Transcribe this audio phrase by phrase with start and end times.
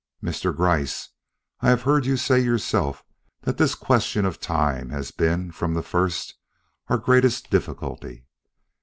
[0.23, 0.51] "Mr.
[0.55, 1.09] Gryce,
[1.59, 3.03] I have heard you say yourself
[3.43, 6.33] that this question of time has been, from the first,
[6.87, 8.25] our greatest difficulty.